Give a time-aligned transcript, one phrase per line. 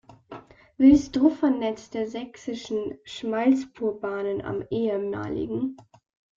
[0.79, 5.77] Wilsdruffer Netz der Sächsischen Schmalspurbahnen am ehem.